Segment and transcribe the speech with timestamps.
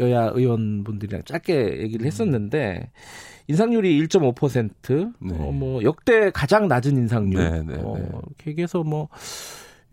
[0.00, 2.90] 여야 의원분들이랑 짧게 얘기를 했었는데
[3.46, 5.34] 인상률이 1.5%, 네.
[5.38, 7.42] 어, 뭐 역대 가장 낮은 인상률.
[7.42, 8.04] 네, 네, 어, 네.
[8.04, 9.08] 이렇게 얘기해서 뭐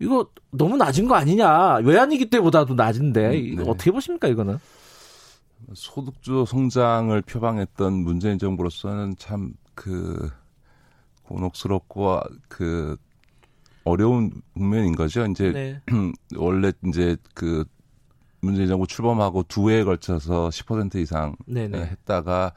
[0.00, 1.76] 이거 너무 낮은 거 아니냐?
[1.84, 3.62] 외환위기 때보다도 낮은데 음, 네.
[3.66, 4.58] 어떻게 보십니까 이거는?
[5.74, 10.28] 소득주 성장을 표방했던 문재인 정부로서는 참 그
[11.22, 12.96] 곤혹스럽고 그
[13.84, 15.24] 어려운 국면인 거죠.
[15.26, 15.80] 이제 네.
[16.36, 17.64] 원래 이제 그
[18.40, 21.78] 문재인 정부 출범하고 두 해에 걸쳐서 10% 이상 네네.
[21.78, 22.52] 했다가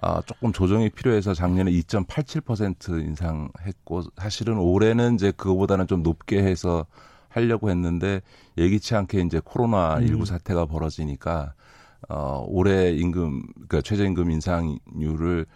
[0.00, 6.86] 아, 조금 조정이 필요해서 작년에 2.87% 인상했고 사실은 올해는 이제 그거보다는 좀 높게 해서
[7.28, 8.20] 하려고 했는데
[8.58, 10.24] 예기치 않게 이제 코로나 19 음.
[10.24, 11.54] 사태가 벌어지니까
[12.08, 15.46] 어, 올해 임금, 그러니까 최저임금 인상률을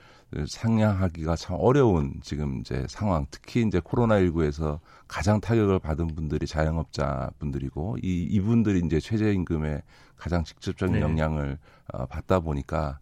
[0.47, 3.27] 상향하기가 참 어려운 지금 이제 상황.
[3.31, 9.83] 특히 이제 코로나19에서 가장 타격을 받은 분들이 자영업자 분들이고 이, 이분들이 이제 최저임금에
[10.17, 11.01] 가장 직접적인 네.
[11.01, 11.59] 영향을
[11.93, 12.99] 어, 받다 보니까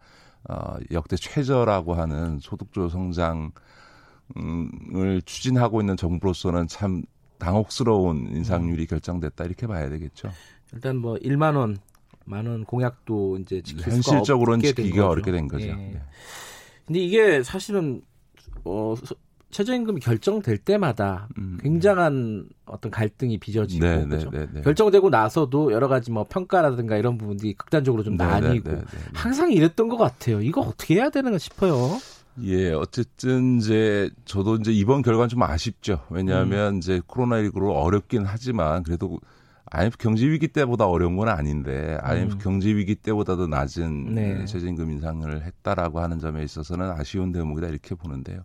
[0.49, 3.53] 어, 역대 최저라고 하는 소득주 성장을
[5.25, 7.03] 추진하고 있는 정부로서는 참
[7.39, 10.31] 당혹스러운 인상률이 결정됐다 이렇게 봐야 되겠죠.
[10.73, 11.79] 일단 뭐 1만 원
[12.27, 15.67] 많은 공약도 이제 지킬 현실적으로는 지키기가 어렵게 된 거죠.
[15.67, 15.75] 예.
[15.75, 16.03] 네.
[16.87, 18.03] 근데 이게 사실은
[18.65, 18.95] 어
[19.51, 21.59] 최저임금이 결정될 때마다 음.
[21.63, 24.31] 굉장한 어떤 갈등이 빚어지고 네, 네 그렇죠?
[24.31, 28.71] 네, 네, 결정되고 나서도 여러 가지 뭐 평가라든가 이런 부분들이 극단적으로 좀 네, 네, 나뉘고
[29.13, 30.41] 항상 이랬던 것 같아요.
[30.41, 31.99] 이거 어떻게 해야 되는가 싶어요.
[32.43, 36.01] 예, 어쨌든 이제 저도 이제 이번 결과는 좀 아쉽죠.
[36.11, 36.79] 왜냐하면 음.
[36.79, 39.21] 이제 코로나19로 어렵긴 하지만 그래도
[39.71, 42.39] IMF 경제 위기 때보다 어려운 건 아닌데 IMF 음.
[42.39, 44.45] 경제 위기 때보다도 낮은 네.
[44.45, 48.43] 최저임금 인상을 했다라고 하는 점에 있어서는 아쉬운 대목이다 이렇게 보는데요.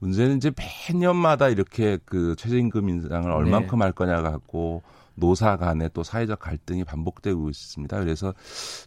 [0.00, 0.52] 문제는 이제
[0.88, 3.84] 매년마다 이렇게 그 최저임금 인상을 얼만큼 네.
[3.84, 4.82] 할 거냐 갖고
[5.18, 7.98] 노사 간에 또 사회적 갈등이 반복되고 있습니다.
[7.98, 8.32] 그래서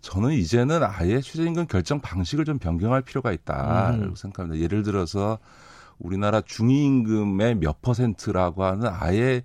[0.01, 4.15] 저는 이제는 아예 최저임금 결정 방식을 좀 변경할 필요가 있다고 음.
[4.15, 4.63] 생각합니다.
[4.63, 5.37] 예를 들어서
[5.99, 9.43] 우리나라 중위임금의 몇 퍼센트라고 하는 아예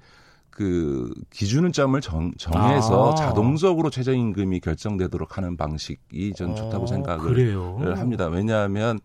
[0.56, 3.14] 그 기준점을 정, 정해서 아.
[3.14, 7.78] 자동적으로 최저임금이 결정되도록 하는 방식이 전 좋다고 아, 생각을 그래요?
[7.94, 8.26] 합니다.
[8.28, 8.98] 왜냐하면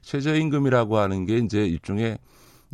[0.00, 2.16] 최저임금이라고 하는 게 이제 일종의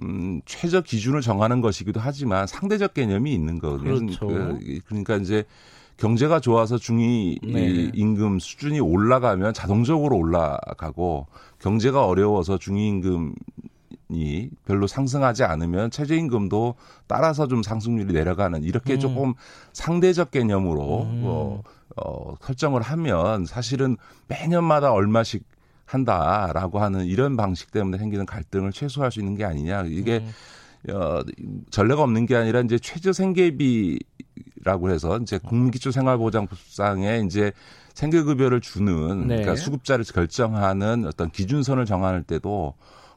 [0.02, 4.06] 음, 최저 기준을 정하는 것이기도 하지만 상대적 개념이 있는 거거든요.
[4.06, 4.28] 그렇죠.
[4.28, 5.42] 그, 그러니까 이제
[5.96, 7.90] 경제가 좋아서 중위 네.
[7.92, 11.26] 임금 수준이 올라가면 자동적으로 올라가고
[11.58, 13.34] 경제가 어려워서 중위 임금
[14.08, 16.74] 이 별로 상승하지 않으면 최저임금도
[17.06, 19.00] 따라서 좀 상승률이 내려가는 이렇게 음.
[19.00, 19.34] 조금
[19.72, 21.22] 상대적 개념으로 음.
[21.24, 21.62] 어,
[21.96, 23.96] 어, 설정을 하면 사실은
[24.28, 25.44] 매년마다 얼마씩
[25.84, 30.94] 한다라고 하는 이런 방식 때문에 생기는 갈등을 최소화할 수 있는 게 아니냐 이게 음.
[30.94, 31.20] 어,
[31.70, 37.52] 전례가 없는 게 아니라 이제 최저 생계비라고 해서 이제 국민기초생활보장법상에 이제
[37.94, 39.36] 생계급여를 주는 네.
[39.36, 42.74] 그러니까 수급자를 결정하는 어떤 기준선을 정할 때도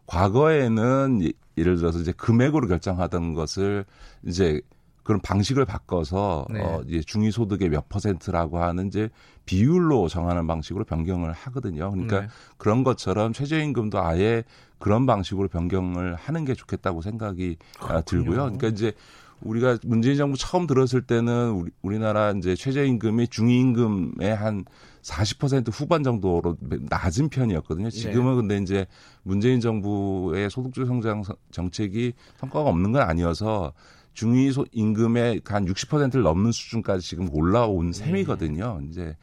[0.08, 3.86] 과거에는 예를 들어서 이제 금액으로 결정하던 것을
[4.26, 4.62] 이제
[5.04, 6.62] 그런 방식을 바꿔서 네.
[6.62, 9.10] 어 이제 중위 소득의 몇 퍼센트라고 하는 이제
[9.46, 11.92] 비율로 정하는 방식으로 변경을 하거든요.
[11.92, 12.28] 그러니까 네.
[12.58, 14.44] 그런 것처럼 최저임금도 아예
[14.80, 18.04] 그런 방식으로 변경을 하는 게 좋겠다고 생각이 아, 그렇군요.
[18.06, 18.38] 들고요.
[18.38, 18.94] 그러니까 이제
[19.42, 24.66] 우리가 문재인 정부 처음 들었을 때는 우리, 우리나라 이제 최저임금이 중위임금의 한
[25.06, 26.58] 40% 후반 정도로
[26.90, 27.90] 낮은 편이었거든요.
[27.92, 28.36] 지금은 네.
[28.36, 28.88] 근데 이제
[29.22, 33.74] 문재인 정부의 소득주 성장 정책이 성과가 없는 건 아니어서
[34.14, 38.00] 중위 임금의 한 60%를 넘는 수준까지 지금 올라온 네.
[38.00, 38.82] 셈이거든요.
[38.90, 39.16] 이제 어,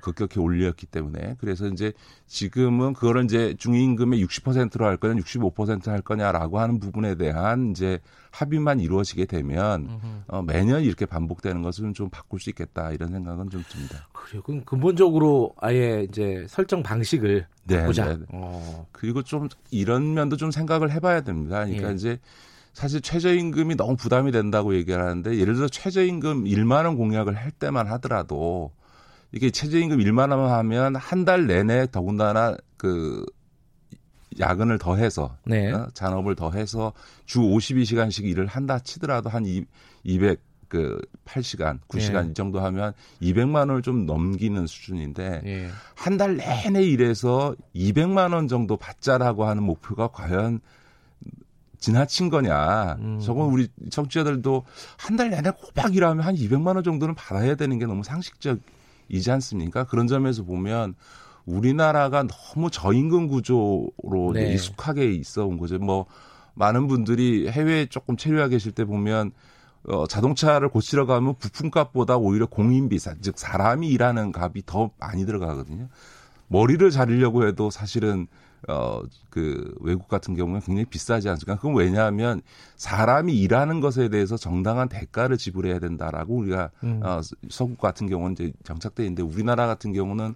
[0.00, 1.92] 급격히 올렸기 때문에 그래서 이제
[2.26, 7.98] 지금은 그거를 이제 중위임금의 60%로 할 거냐 65%할 거냐라고 하는 부분에 대한 이제
[8.30, 13.62] 합의만 이루어지게 되면 어, 매년 이렇게 반복되는 것은 좀 바꿀 수 있겠다 이런 생각은 좀
[13.68, 14.08] 듭니다.
[14.12, 18.16] 그럼 근본적으로 아예 이제 설정 방식을 네, 바꾸자.
[18.16, 18.24] 네.
[18.32, 18.86] 어.
[18.92, 21.64] 그리고 좀 이런 면도 좀 생각을 해봐야 됩니다.
[21.64, 21.94] 그러니까 예.
[21.94, 22.18] 이제
[22.72, 27.86] 사실 최저임금이 너무 부담이 된다고 얘기를 하는데 예를 들어 최저임금 1만 원 공약을 할 때만
[27.88, 28.72] 하더라도
[29.32, 33.24] 이게 최저임금 1만 원 하면 한 달 내내 더군다나 그
[34.38, 35.70] 야근을 더해서 네.
[35.72, 35.88] 어?
[35.94, 36.92] 잔업을 더해서
[37.26, 39.44] 주 52시간씩 일을 한다 치더라도 한
[40.04, 42.30] 200, 그 8시간, 9시간 예.
[42.30, 45.68] 이 정도 하면 200만 원을 좀 넘기는 수준인데 예.
[45.94, 50.60] 한달 내내 일해서 200만 원 정도 받자라고 하는 목표가 과연
[51.78, 52.96] 지나친 거냐.
[53.00, 53.20] 음.
[53.20, 54.64] 저건 우리 청취자들도
[54.98, 58.58] 한 달 내내 꼬박 일하면 한 200만 원 정도는 받아야 되는 게 너무 상식적
[59.12, 59.84] 이지 않습니까?
[59.84, 60.94] 그런 점에서 보면
[61.44, 64.52] 우리나라가 너무 저임금 구조로 네.
[64.52, 65.78] 익숙하게 있어 온 거죠.
[65.78, 66.06] 뭐
[66.54, 69.32] 많은 분들이 해외에 조금 체류하 계실 때 보면
[69.84, 75.88] 어, 자동차를 고치러 가면 부품값보다 오히려 공인비, 즉 사람이 일하는 값이 더 많이 들어가거든요.
[76.48, 78.28] 머리를 자르려고 해도 사실은
[78.68, 81.56] 어, 그 외국 같은 경우는 굉장히 비싸지 않습니까?
[81.56, 82.40] 그건 왜냐하면
[82.76, 87.00] 사람이 일하는 것에 대해서 정당한 대가를 지불해야 된다라고 우리가 음.
[87.02, 87.20] 어,
[87.50, 90.34] 서구 같은 경우는 이제 정착돼 있는데 우리나라 같은 경우는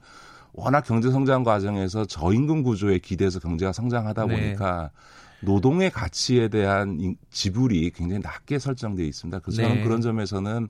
[0.53, 4.35] 워낙 경제 성장 과정에서 저임금 구조에 기대서 경제가 성장하다 네.
[4.35, 5.47] 보니까 네.
[5.47, 9.39] 노동의 가치에 대한 지불이 굉장히 낮게 설정되어 있습니다.
[9.41, 9.69] 그래서 네.
[9.69, 10.69] 저는 그런 점에서는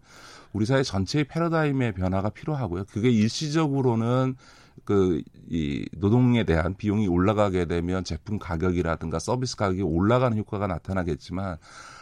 [0.53, 2.85] 우리 사회 전체의 패러다임의 변화가 필요하고요.
[2.91, 4.37] 그게 일시적으로는
[4.87, 11.59] 그 이 노동에 대한 비용이 올라가게 되면 제품 가격이라든가 서비스 가격이 올라가는 효과가 나타나겠지만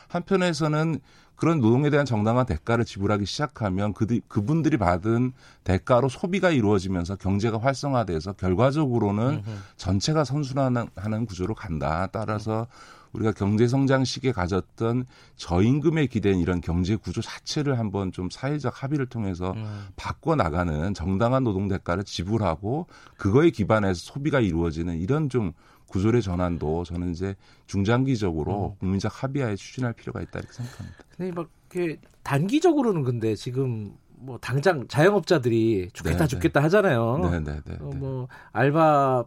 [0.08, 1.00] 한편에서는
[1.36, 5.32] 그런 노동에 대한 정당한 대가를 지불하기 시작하면 그 그분들이 받은
[5.64, 9.42] 대가로 소비가 이루어지면서 경제가 활성화돼서 결과적으로는
[9.76, 12.08] 전체가 선순환하는 구조로 간다.
[12.12, 12.68] 따라서
[13.14, 15.06] 우리가 경제 성장 시기에 가졌던
[15.36, 19.86] 저임금에 기댄 이런 경제 구조 자체를 한번 좀 사회적 합의를 통해서 음.
[19.96, 25.52] 바꿔 나가는 정당한 노동 대가를 지불하고 그거에 기반해서 소비가 이루어지는 이런 좀
[25.86, 28.78] 구조의 전환도 저는 이제 중장기적으로 음.
[28.80, 30.98] 국민적 합의하에 추진할 필요가 있다 이렇게 생각합니다.
[31.16, 36.28] 근데 막 이렇게 단기적으로는 근데 지금 뭐 당장 자영업자들이 죽겠다 네네.
[36.28, 37.18] 죽겠다 하잖아요.
[37.18, 37.78] 네네네.
[37.80, 39.24] 어, 뭐 알바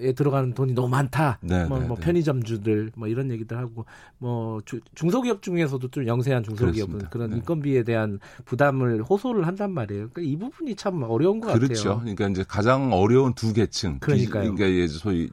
[0.00, 1.38] 에 들어가는 돈이 너무 많다.
[1.42, 2.04] 네, 뭐, 네, 뭐 네.
[2.04, 3.84] 편의점주들 뭐 이런 얘기들 하고
[4.18, 7.08] 뭐 주, 중소기업 중에서도 좀 영세한 중소기업은 그렇습니다.
[7.10, 7.36] 그런 네.
[7.36, 10.10] 인건비에 대한 부담을 호소를 한단 말이에요.
[10.10, 11.60] 그러니까 이 부분이 참 어려운 것 그렇죠.
[11.60, 11.82] 같아요.
[11.82, 12.00] 그렇죠.
[12.00, 13.98] 그러니까 이제 가장 어려운 두 계층.
[13.98, 14.54] 그러니까요.
[14.54, 15.28] 그러니까 소위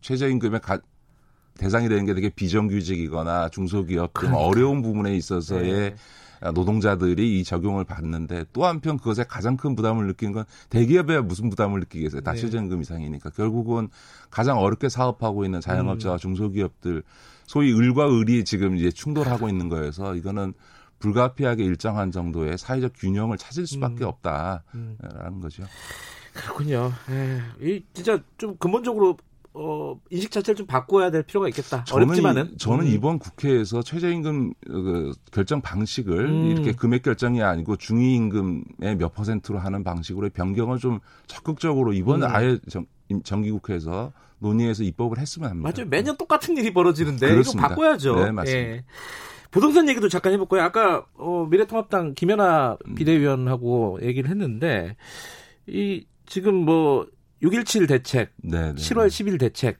[0.00, 0.78] 최저임금의 가,
[1.58, 4.44] 대상이 되는 게 되게 비정규직이거나 중소기업 등 그러니까.
[4.44, 5.94] 어려운 부분에 있어서의 네.
[6.54, 11.80] 노동자들이 이 적용을 받는데 또 한편 그것에 가장 큰 부담을 느끼는 건 대기업에 무슨 부담을
[11.80, 12.22] 느끼겠어요.
[12.22, 12.40] 다 네.
[12.40, 13.88] 최저임금 이상이니까 결국은
[14.30, 16.18] 가장 어렵게 사업하고 있는 자영업자와 음.
[16.18, 17.02] 중소기업들
[17.46, 20.54] 소위 을과 을이 지금 이제 충돌하고 있는 거여서 이거는
[20.98, 24.08] 불가피하게 일정한 정도의 사회적 균형을 찾을 수밖에 음.
[24.08, 25.40] 없다라는 음.
[25.40, 25.64] 거죠.
[26.32, 26.92] 그렇군요.
[27.60, 29.16] 에이, 이 진짜 좀 근본적으로
[29.56, 31.84] 어, 인식 자체를 좀 바꿔야 될 필요가 있겠다.
[31.84, 32.90] 저는 어렵지만은 저는 음.
[32.90, 36.46] 이번 국회에서 최저임금 그 결정 방식을 음.
[36.50, 40.98] 이렇게 금액 결정이 아니고 중위임금의 몇 퍼센트로 하는 방식으로 변경을 좀
[41.28, 42.28] 적극적으로 이번 음.
[42.28, 42.86] 아예 정,
[43.22, 45.70] 정기국회에서 논의해서 입법을 했으면 합니다.
[45.72, 45.88] 맞아요.
[45.88, 47.66] 매년 똑같은 일이 벌어지는데 그렇습니다.
[47.66, 48.24] 이거 바꿔야죠.
[48.24, 48.68] 네, 맞습니다.
[48.70, 48.84] 예.
[49.52, 50.62] 부동산 얘기도 잠깐 해볼까요?
[50.62, 52.94] 아까 어, 미래통합당 김연아 음.
[52.96, 54.96] 비대위원하고 얘기를 했는데
[55.68, 57.06] 이 지금 뭐
[57.44, 58.74] 6.17 대책, 네네.
[58.74, 59.78] 7월 10일 대책,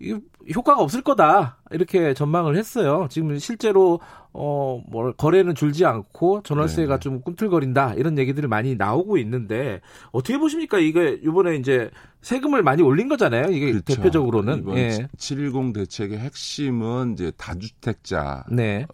[0.00, 0.18] 이
[0.54, 3.06] 효과가 없을 거다 이렇게 전망을 했어요.
[3.10, 4.00] 지금 실제로
[4.32, 6.98] 어뭐 거래는 줄지 않고 전월세가 네네.
[6.98, 9.80] 좀 꿈틀거린다 이런 얘기들이 많이 나오고 있는데
[10.10, 10.78] 어떻게 보십니까?
[10.78, 11.90] 이게 이번에 이제
[12.22, 13.52] 세금을 많이 올린 거잖아요.
[13.52, 13.94] 이게 그렇죠.
[13.94, 15.08] 대표적으로는 이번 예.
[15.16, 18.86] 710 대책의 핵심은 이제 다주택자와 네.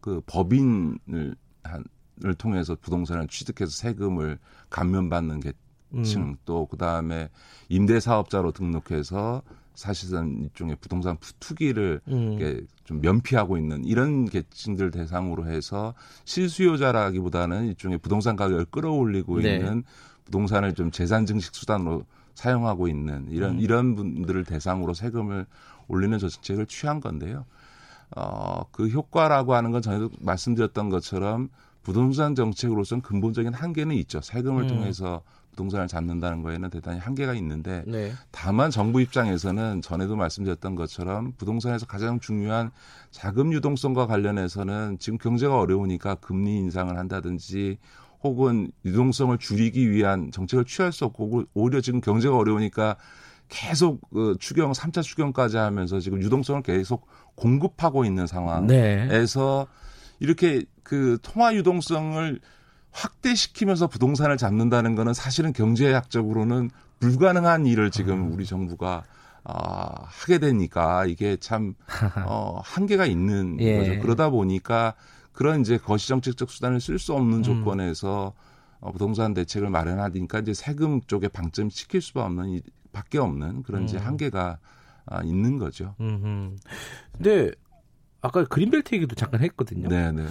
[0.00, 4.38] 그 법인을 한을 통해서 부동산을 취득해서 세금을
[4.70, 5.58] 감면받는 게 층,
[5.94, 6.36] 음.
[6.44, 7.28] 또 그다음에
[7.68, 9.42] 임대 사업자로 등록해서
[9.74, 12.66] 사실상 일종의 부동산 투기를 음.
[12.84, 15.94] 좀 면피하고 있는 이런 계층들 대상으로 해서
[16.24, 19.56] 실수요자라기보다는 일종의 부동산 가격을 끌어올리고 네.
[19.56, 19.84] 있는
[20.26, 22.04] 부동산을 좀 재산 증식 수단으로
[22.34, 23.60] 사용하고 있는 이런 음.
[23.60, 25.46] 이런 분들을 대상으로 세금을
[25.88, 27.44] 올리는 정책을 취한 건데요.
[28.16, 31.48] 어, 그 효과라고 하는 건 전에도 말씀드렸던 것처럼
[31.82, 34.20] 부동산 정책으로서는 근본적인 한계는 있죠.
[34.20, 34.68] 세금을 음.
[34.68, 35.22] 통해서
[35.60, 38.12] 부동산을 잡는다는 거에는 대단히 한계가 있는데 네.
[38.30, 42.70] 다만 정부 입장에서는 전에도 말씀드렸던 것처럼 부동산에서 가장 중요한
[43.10, 47.78] 자금 유동성과 관련해서는 지금 경제가 어려우니까 금리 인상을 한다든지
[48.22, 52.96] 혹은 유동성을 줄이기 위한 정책을 취할 수 없고 오히려 지금 경제가 어려우니까
[53.48, 60.20] 계속 그 추경 3차 추경까지 하면서 지금 유동성을 계속 공급하고 있는 상황에서 네.
[60.20, 62.40] 이렇게 그 통화 유동성을
[62.92, 66.70] 확대시키면서 부동산을 잡는다는 거는 사실은 경제학적으로는
[67.00, 68.32] 불가능한 일을 지금 음.
[68.32, 69.04] 우리 정부가
[69.42, 71.74] 아, 하게 되니까 이게 참
[72.26, 73.78] 어, 한계가 있는 예.
[73.78, 74.00] 거죠.
[74.00, 74.94] 그러다 보니까
[75.32, 77.42] 그런 이제 거시 정책적 수단을 쓸 수 없는 음.
[77.42, 78.34] 조건에서
[78.80, 82.60] 어, 부동산 대책을 마련하니까 이제 세금 쪽에 방점 시킬 수밖에 없는
[82.92, 84.06] 밖에 없는 그런 이제 음.
[84.06, 84.58] 한계가
[85.06, 85.94] 아, 있는 거죠.
[86.00, 86.56] 음흠.
[87.12, 87.50] 근데
[88.22, 89.88] 아까 그린벨트 얘기도 잠깐 했거든요.
[89.88, 90.28] 네, 네, 네.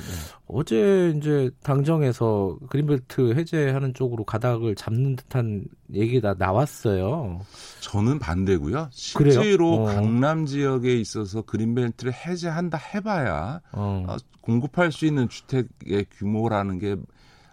[0.48, 7.42] 어제 이제 당정에서 그린벨트 해제하는 쪽으로 가닥을 잡는 듯한 얘기가 나왔어요.
[7.82, 8.90] 저는 반대고요.
[8.92, 9.86] 실제로 어.
[9.86, 14.06] 강남 지역에 있어서 그린벨트를 해제한다 해봐야 어.
[14.08, 16.96] 어 공급할 수 있는 주택의 규모라는 게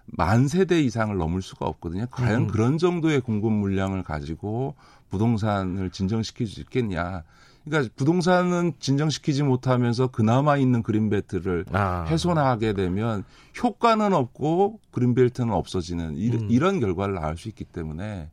[0.07, 2.07] 만 세대 이상을 넘을 수가 없거든요.
[2.11, 2.47] 과연 음.
[2.47, 4.75] 그런 정도의 공급 물량을 가지고
[5.11, 7.25] 부동산을 진정시킬 수 있겠냐.
[7.67, 12.05] 그러니까 부동산은 진정시키지 못하면서 그나마 있는 그린벨트를 아.
[12.09, 13.25] 훼손하게 되면
[13.63, 16.51] 효과는 없고 그린벨트는 없어지는 이런, 음.
[16.51, 18.31] 이런 결과를 낳을 수 있기 때문에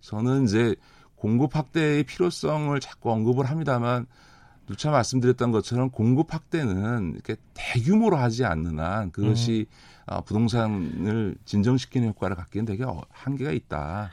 [0.00, 0.74] 저는 이제
[1.14, 4.06] 공급 확대의 필요성을 자꾸 언급을 합니다만
[4.66, 9.66] 누차 말씀드렸던 것처럼 공급 확대는 이렇게 대규모로 하지 않는 한 그것이
[10.08, 10.20] 음.
[10.24, 14.10] 부동산을 진정시키는 효과를 갖기는 되게 어, 한계가 있다.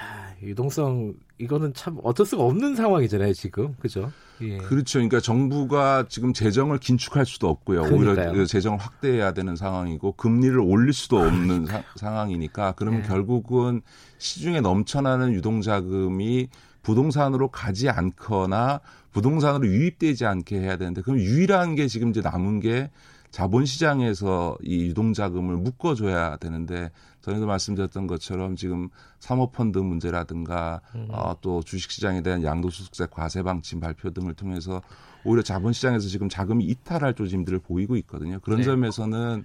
[0.00, 4.10] 아, 유동성 이거는 참 어쩔 수가 없는 상황이잖아요 지금 그죠?
[4.40, 4.58] 예.
[4.58, 4.98] 그렇죠.
[4.98, 7.82] 그러니까 정부가 지금 재정을 긴축할 수도 없고요.
[7.82, 8.30] 그러니까요.
[8.30, 13.06] 오히려 재정을 확대해야 되는 상황이고 금리를 올릴 수도 없는 사, 상황이니까 그러면 예.
[13.06, 13.82] 결국은
[14.18, 16.48] 시중에 넘쳐나는 유동자금이
[16.82, 18.80] 부동산으로 가지 않거나
[19.12, 22.90] 부동산으로 유입되지 않게 해야 되는데 그럼 유일한 게 지금 이제 남은 게
[23.30, 28.88] 자본시장에서 이 유동자금을 묶어줘야 되는데 전에도 말씀드렸던 것처럼 지금
[29.20, 31.08] 사모펀드 문제라든가 음.
[31.10, 34.80] 어, 또 주식시장에 대한 양도소득세 과세 방침 발표 등을 통해서
[35.24, 38.38] 오히려 자본시장에서 지금 자금이 이탈할 조짐들을 보이고 있거든요.
[38.40, 38.64] 그런 네.
[38.64, 39.44] 점에서는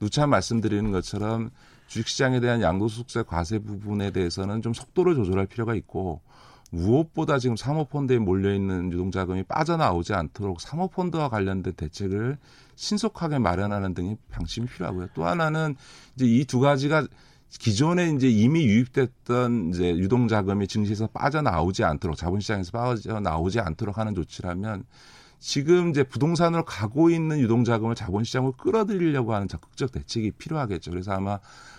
[0.00, 1.50] 누차 말씀드리는 것처럼
[1.86, 6.20] 주식시장에 대한 양도소득세 과세 부분에 대해서는 좀 속도를 조절할 필요가 있고
[6.72, 12.38] 무엇보다 지금 사모펀드에 몰려있는 유동자금이 빠져나오지 않도록 사모펀드와 관련된 대책을
[12.76, 15.08] 신속하게 마련하는 등의 방침이 필요하고요.
[15.14, 15.76] 또 하나는
[16.16, 17.06] 이제 이 두 가지가
[17.50, 24.84] 기존에 이제 이미 유입됐던 이제 유동자금이 증시에서 빠져나오지 않도록 자본시장에서 빠져나오지 않도록 하는 조치라면
[25.38, 30.90] 지금 이제 부동산으로 가고 있는 유동자금을 자본시장으로 끌어들이려고 하는 적극적 대책이 필요하겠죠.
[30.90, 31.38] 그래서 아마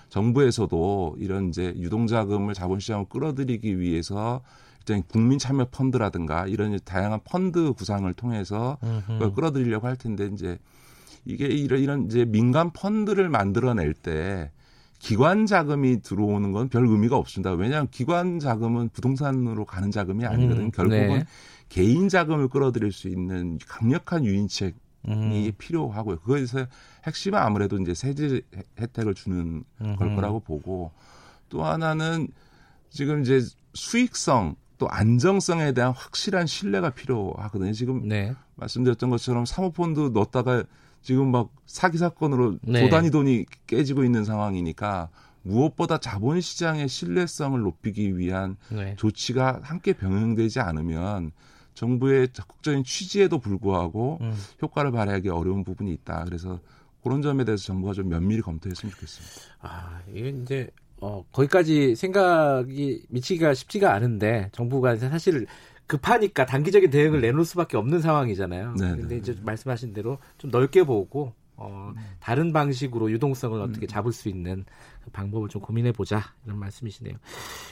[0.10, 4.42] 정부에서도 이런 이제 유동자금을 자본시장으로 끌어들이기 위해서
[5.08, 10.58] 국민 참여 펀드라든가 이런 다양한 펀드 구상을 통해서 그걸 끌어들이려고 할 텐데 이제
[11.26, 14.52] 이게 이런 이런 이제 민간 펀드를 만들어낼 때
[15.00, 17.52] 기관 자금이 들어오는 건 별 의미가 없습니다.
[17.54, 20.66] 왜냐하면 기관 자금은 부동산으로 가는 자금이 아니거든요.
[20.66, 21.26] 음, 결국은 네.
[21.70, 24.74] 개인 자금을 끌어들일 수 있는 강력한 유인책이
[25.10, 25.52] 음.
[25.58, 26.20] 필요하고요.
[26.20, 26.68] 그거에서
[27.06, 28.42] 핵심은 아무래도 이제 세제
[28.80, 29.96] 혜택을 주는 음.
[29.98, 30.92] 걸 거라고 보고
[31.50, 32.30] 또 하나는
[32.90, 33.42] 지금 이제
[33.74, 37.72] 수익성 또 안정성에 대한 확실한 신뢰가 필요하거든요.
[37.72, 38.36] 지금 네.
[38.56, 40.66] 말씀드렸던 것처럼 사모펀드 넣었다가
[41.02, 42.82] 지금 막 사기 사건으로 네.
[42.82, 45.08] 도단위 돈이 깨지고 있는 상황이니까
[45.44, 48.98] 무엇보다 자본 시장의 신뢰성을 높이기 위한 네.
[48.98, 51.32] 조치가 함께 병행되지 않으면
[51.76, 54.34] 정부의 적극적인 취지에도 불구하고 음.
[54.62, 56.26] 효과를 발휘하기 어려운 부분이 있다.
[56.26, 56.60] 그래서
[57.04, 59.56] 그런 점에 대해서 정부가 좀 면밀히 검토했으면 좋겠습니다.
[59.62, 60.70] 아, 이게 이제
[61.04, 65.46] 어, 거기까지 생각이 미치기가 쉽지가 않은데 정부가 사실
[65.86, 68.76] 급하니까 단기적인 대응을 내놓을 수밖에 없는 상황이잖아요.
[68.80, 69.42] 네, 근데 네, 이제 네.
[69.44, 71.92] 말씀하신 대로 좀 넓게 보고 어,
[72.22, 74.64] 다른 방식으로 유동성을 어떻게 잡을 수 있는
[75.12, 77.16] 방법을 좀 고민해 보자 이런 말씀이시네요.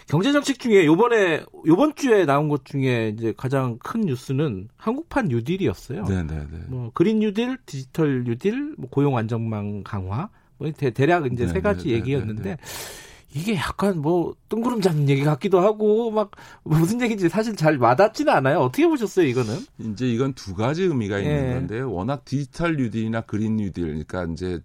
[0.09, 6.03] 경제 정책 중에 요번에 요번 주에 나온 것 중에 이제 가장 큰 뉴스는 한국판 뉴딜이었어요.
[6.03, 6.65] 네네네.
[6.67, 11.91] 뭐 그린 뉴딜, 디지털 뉴딜, 뭐 고용 안정망 강화, 뭐 대, 략 이제 네세 가지
[11.91, 12.43] 얘기였는데.
[12.43, 12.57] 네네.
[13.33, 16.31] 이게 약간 뭐 뜬구름 잡는 얘기 같기도 하고 막
[16.63, 18.59] 무슨 얘기인지 사실 잘 와닿지는 않아요.
[18.59, 19.57] 어떻게 보셨어요, 이거는?
[19.79, 21.53] 이제 이건 두 가지 의미가 있는 예.
[21.53, 24.59] 건데 워낙 디지털 뉴딜이나 그린 뉴딜 그러니까 이제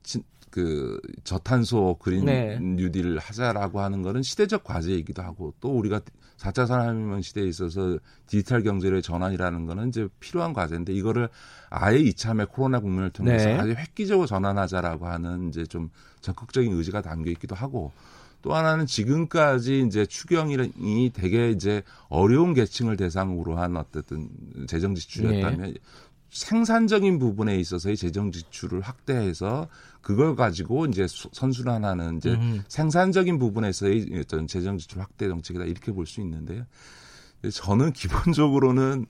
[0.51, 2.59] 그 저탄소 그린 네.
[2.59, 6.01] 뉴딜을 하자라고 하는 거는 시대적 과제이기도 하고 또 우리가
[6.39, 11.29] 4차 산업혁명 시대에 있어서 디지털 경제의 전환이라는 거는 이제 필요한 과제인데 이거를
[11.71, 13.59] 아예 이참에 코로나 국면을 통해서 네.
[13.59, 17.93] 아주 획기적으로 전환하자라고 하는 이제 좀 적극적인 의지가 담겨 있기도 하고
[18.43, 24.29] 또 하나는 지금까지 이제 추경이 되게 이제 어려운 계층을 대상으로 한 어쨌든
[24.69, 25.75] 재정 지출이었다면 네.
[26.31, 29.69] 생산적인 부분에 있어서의 재정 지출을 확대해서
[30.03, 32.63] 그걸 가지고 이제 선순환하는 이제 음.
[32.69, 36.65] 생산적인 부분에서의 어떤 재정 지출 확대 정책이다 이렇게 볼 수 있는데요.
[37.53, 39.07] 저는 기본적으로는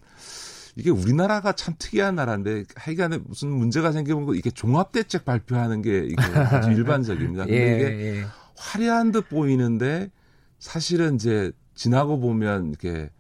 [0.76, 6.22] 이게 우리나라가 참 특이한 나라인데 하여간에 무슨 문제가 생기면 이게 종합 대책 발표하는 게 이게
[6.22, 7.46] 아주 일반적입니다.
[7.46, 8.26] 근데 예, 이게 예.
[8.56, 10.10] 화려한 듯 보이는데
[10.58, 13.10] 사실은 이제 지나고 보면 이렇게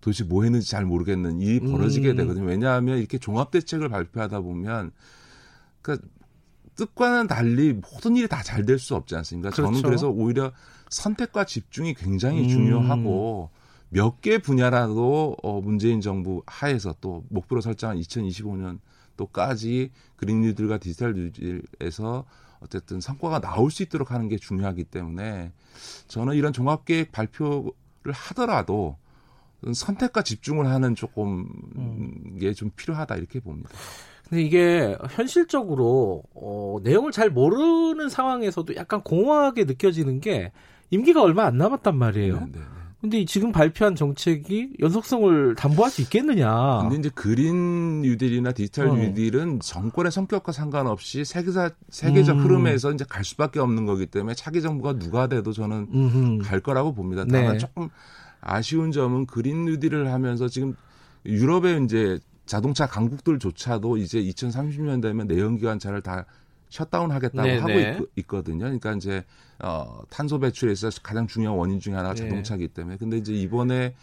[0.00, 2.16] 도대체 뭐 했는지 잘 모르겠는 일이 벌어지게 음.
[2.16, 2.46] 되거든요.
[2.46, 4.92] 왜냐하면 이렇게 종합 대책을 발표하다 보면
[5.82, 5.98] 그
[6.76, 9.50] 뜻과는 달리 모든 일이 다 잘 될 수 없지 않습니까?
[9.50, 9.68] 그렇죠.
[9.68, 10.52] 저는 그래서 오히려
[10.90, 12.48] 선택과 집중이 굉장히 음.
[12.48, 13.50] 중요하고
[13.88, 18.78] 몇 개 분야라도 어 문재인 정부 하에서 또 목표로 설정한 2025년
[19.16, 22.24] 또까지 그린 뉴딜과 디지털 뉴딜에서
[22.60, 25.52] 어쨌든 성과가 나올 수 있도록 하는 게 중요하기 때문에
[26.08, 27.72] 저는 이런 종합계획 발표를
[28.12, 28.96] 하더라도
[29.72, 32.36] 선택과 집중을 하는 조금 음.
[32.38, 33.70] 게좀 필요하다 이렇게 봅니다.
[34.28, 40.52] 근데 이게 현실적으로 어, 내용을 잘 모르는 상황에서도 약간 공허하게 느껴지는 게
[40.90, 42.34] 임기가 얼마 안 남았단 말이에요.
[42.34, 42.75] 네, 네, 네.
[43.06, 46.80] 근데 지금 발표한 정책이 연속성을 담보할 수 있겠느냐.
[46.80, 48.94] 근데 이제 그린 뉴딜이나 디지털 어.
[48.96, 52.42] 뉴딜은 정권의 성격과 상관없이 세계사, 세계적 음.
[52.42, 56.48] 흐름에서 이제 갈 수밖에 없는 거기 때문에 차기 정부가 누가 돼도 저는 음흠.
[56.48, 57.24] 갈 거라고 봅니다.
[57.30, 57.58] 다만 네.
[57.58, 57.90] 조금
[58.40, 60.74] 아쉬운 점은 그린 뉴딜을 하면서 지금
[61.26, 66.26] 유럽의 이제 자동차 강국들조차도 이제 2030년 되면 내연기관차를 다
[66.68, 67.58] 셧다운 하겠다고 네네.
[67.58, 67.98] 하고 네.
[68.16, 69.24] 있, 거든요 그러니까 이제
[69.58, 72.22] 어 탄소 배출에서 가장 중요한 원인 중에 하나가 네.
[72.22, 73.94] 자동차이기 때문에 근데 이제 이번에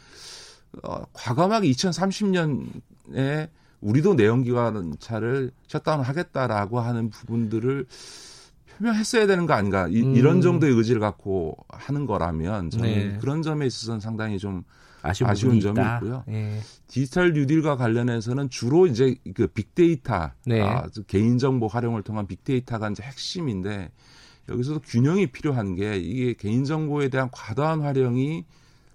[0.83, 3.49] 어 과감하게 2030년에
[3.81, 7.85] 우리도 내연기관차를 셧다운 하겠다라고 하는 부분들을
[8.77, 10.15] 표명했어야 되는 거 아닌가 이, 음.
[10.15, 13.17] 이런 정도의 의지를 갖고 하는 거라면 저는 네.
[13.19, 14.63] 그런 점에 있어서는 상당히 좀
[15.03, 15.95] 아쉬운, 아쉬운 점이 있다.
[15.97, 16.23] 있고요.
[16.27, 16.59] 네.
[16.87, 20.61] 디지털 뉴딜과 관련해서는 주로 이제 그 빅데이터, 네.
[20.61, 23.91] 아, 개인정보 활용을 통한 빅데이터가 이제 핵심인데
[24.49, 28.45] 여기서도 균형이 필요한 게 이게 개인정보에 대한 과도한 활용이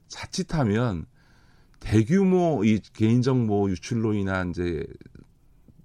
[0.09, 1.05] 자칫하면
[1.79, 4.85] 대규모 이 개인정보 유출로 인한 이제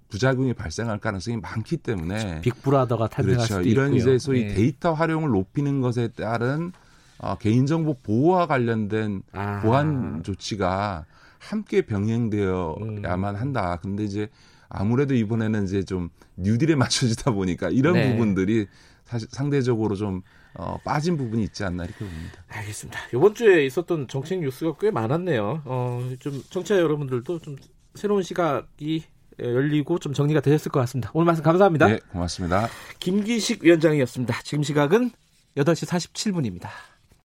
[0.08, 3.54] 부작용이 발생할 가능성이 많기 때문에 빅브라더가 탄생할 그렇죠.
[3.56, 4.00] 수도 이런 있고요.
[4.00, 4.54] 이제 소위 네.
[4.54, 6.72] 데이터 활용을 높이는 것에 따른
[7.18, 9.60] 어, 개인정보 보호와 관련된 아.
[9.60, 11.06] 보안 조치가
[11.38, 13.40] 함께 병행되어야만 음.
[13.40, 13.78] 한다.
[13.82, 14.28] 근데 이제
[14.68, 18.12] 아무래도 이번에는 이제 좀 뉴딜에 맞춰지다 보니까 이런 네.
[18.12, 18.66] 부분들이
[19.04, 20.22] 사실 상대적으로 좀
[20.54, 22.44] 어, 빠진 부분이 있지 않나 이렇게 봅니다.
[22.48, 22.98] 알겠습니다.
[23.12, 25.62] 이번 주에 있었던 정책 뉴스가 꽤 많았네요.
[25.64, 27.56] 어, 좀 청취자 여러분들도 좀
[27.94, 29.04] 새로운 시각이
[29.38, 31.10] 열리고 좀 정리가 되셨을 것 같습니다.
[31.12, 31.88] 오늘 말씀 감사합니다.
[31.88, 32.68] 네, 고맙습니다.
[33.00, 34.42] 김기식 위원장이었습니다.
[34.44, 35.10] 지금 시각은
[35.56, 36.68] 8시 47분입니다.